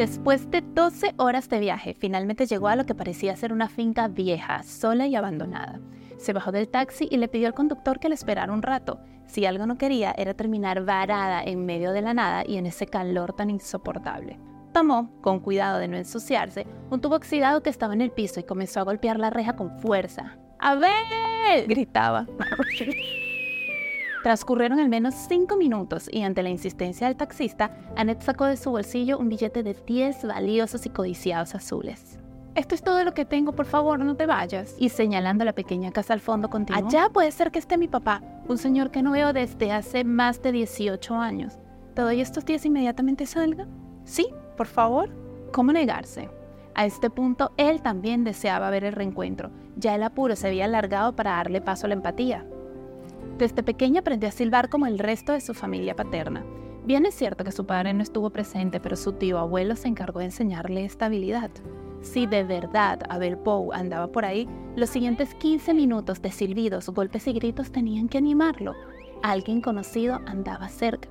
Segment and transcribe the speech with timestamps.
[0.00, 4.08] Después de 12 horas de viaje, finalmente llegó a lo que parecía ser una finca
[4.08, 5.78] vieja, sola y abandonada.
[6.16, 8.98] Se bajó del taxi y le pidió al conductor que le esperara un rato.
[9.26, 12.86] Si algo no quería era terminar varada en medio de la nada y en ese
[12.86, 14.40] calor tan insoportable.
[14.72, 18.44] Tomó, con cuidado de no ensuciarse, un tubo oxidado que estaba en el piso y
[18.44, 20.38] comenzó a golpear la reja con fuerza.
[20.60, 21.66] ¡A ver!
[21.68, 22.26] gritaba.
[24.22, 28.70] Transcurrieron al menos cinco minutos y ante la insistencia del taxista, Annette sacó de su
[28.70, 32.18] bolsillo un billete de 10 valiosos y codiciados azules.
[32.54, 34.74] Esto es todo lo que tengo, por favor, no te vayas.
[34.78, 36.86] Y señalando la pequeña casa al fondo, continuó.
[36.86, 40.42] Allá puede ser que esté mi papá, un señor que no veo desde hace más
[40.42, 41.58] de 18 años.
[41.94, 43.66] ¿Te doy estos días inmediatamente salga?
[44.04, 45.10] Sí, por favor.
[45.52, 46.28] ¿Cómo negarse?
[46.74, 49.50] A este punto, él también deseaba ver el reencuentro.
[49.76, 52.44] Ya el apuro se había alargado para darle paso a la empatía.
[53.40, 56.44] Desde pequeña aprendió a silbar como el resto de su familia paterna.
[56.84, 60.18] Bien es cierto que su padre no estuvo presente, pero su tío abuelo se encargó
[60.18, 61.50] de enseñarle esta habilidad.
[62.02, 67.26] Si de verdad Abel Poe andaba por ahí, los siguientes 15 minutos de silbidos, golpes
[67.28, 68.74] y gritos tenían que animarlo.
[69.22, 71.08] Alguien conocido andaba cerca.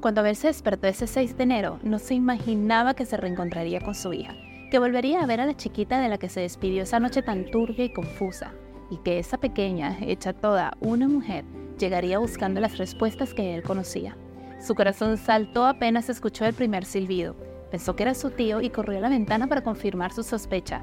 [0.00, 3.96] Cuando Abel se despertó ese 6 de enero, no se imaginaba que se reencontraría con
[3.96, 4.36] su hija,
[4.70, 7.50] que volvería a ver a la chiquita de la que se despidió esa noche tan
[7.50, 8.54] turbia y confusa
[8.90, 11.44] y que esa pequeña, hecha toda una mujer,
[11.78, 14.16] llegaría buscando las respuestas que él conocía.
[14.60, 17.34] Su corazón saltó apenas escuchó el primer silbido.
[17.70, 20.82] Pensó que era su tío y corrió a la ventana para confirmar su sospecha.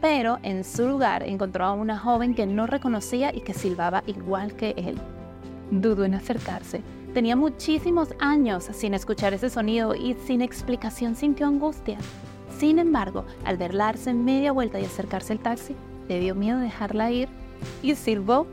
[0.00, 4.54] Pero en su lugar encontró a una joven que no reconocía y que silbaba igual
[4.54, 4.96] que él.
[5.70, 6.82] Dudó en acercarse.
[7.14, 11.96] Tenía muchísimos años sin escuchar ese sonido y sin explicación sintió angustia.
[12.58, 15.74] Sin embargo, al verla darse media vuelta y acercarse al taxi,
[16.08, 17.28] le dio miedo dejarla ir
[17.82, 18.46] y silbó.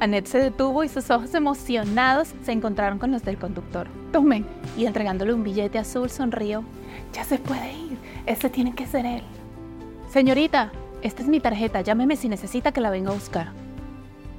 [0.00, 3.86] Annette se detuvo y sus ojos emocionados se encontraron con los del conductor.
[4.12, 4.44] Tome.
[4.76, 6.64] Y entregándole un billete azul sonrió.
[7.12, 7.98] Ya se puede ir.
[8.26, 9.22] Ese tiene que ser él.
[10.10, 11.80] Señorita, esta es mi tarjeta.
[11.80, 13.48] Llámeme si necesita que la venga a buscar.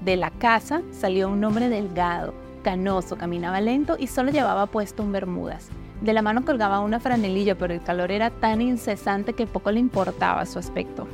[0.01, 5.11] De la casa salió un hombre delgado, canoso, caminaba lento y solo llevaba puesto un
[5.11, 5.69] bermudas.
[6.01, 9.79] De la mano colgaba una franelilla, pero el calor era tan incesante que poco le
[9.79, 11.07] importaba su aspecto.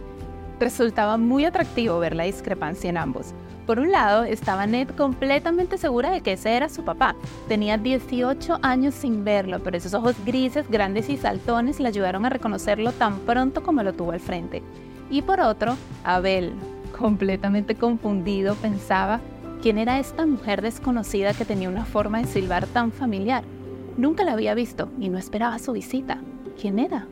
[0.61, 3.33] Resultaba muy atractivo ver la discrepancia en ambos.
[3.65, 7.15] Por un lado, estaba Ned completamente segura de que ese era su papá.
[7.47, 12.29] Tenía 18 años sin verlo, pero esos ojos grises, grandes y saltones le ayudaron a
[12.29, 14.61] reconocerlo tan pronto como lo tuvo al frente.
[15.09, 16.53] Y por otro, Abel,
[16.95, 19.19] completamente confundido, pensaba,
[19.63, 23.43] ¿quién era esta mujer desconocida que tenía una forma de silbar tan familiar?
[23.97, 26.19] Nunca la había visto y no esperaba su visita.
[26.61, 27.07] ¿Quién era?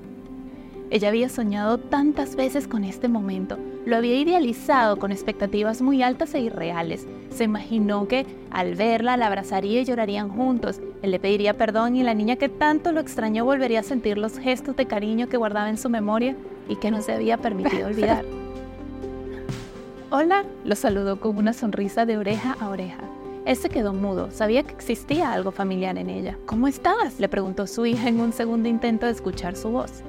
[0.91, 6.33] Ella había soñado tantas veces con este momento, lo había idealizado con expectativas muy altas
[6.33, 7.07] e irreales.
[7.29, 10.81] Se imaginó que al verla la abrazaría y llorarían juntos.
[11.01, 14.37] Él le pediría perdón y la niña que tanto lo extrañó volvería a sentir los
[14.39, 16.35] gestos de cariño que guardaba en su memoria
[16.67, 18.25] y que no se había permitido olvidar.
[20.11, 23.01] Hola, lo saludó con una sonrisa de oreja a oreja.
[23.45, 26.37] Él se quedó mudo, sabía que existía algo familiar en ella.
[26.45, 27.19] ¿Cómo estás?
[27.19, 30.03] le preguntó su hija en un segundo intento de escuchar su voz.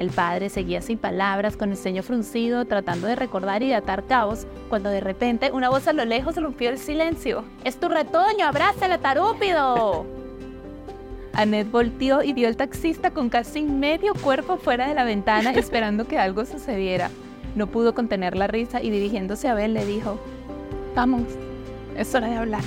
[0.00, 4.04] El padre seguía sin palabras, con el ceño fruncido, tratando de recordar y de atar
[4.04, 7.44] cabos, cuando de repente una voz a lo lejos rompió el silencio.
[7.62, 8.46] ¡Es tu retoño!
[8.46, 10.04] ¡Abrázala, tarúpido!
[11.32, 16.06] Annette volteó y vio al taxista con casi medio cuerpo fuera de la ventana esperando
[16.06, 17.10] que algo sucediera.
[17.54, 20.18] No pudo contener la risa y dirigiéndose a Abel le dijo,
[20.94, 21.22] Vamos,
[21.96, 22.62] es hora de hablar.